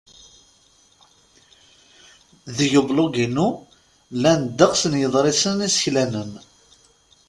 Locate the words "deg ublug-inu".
2.57-3.47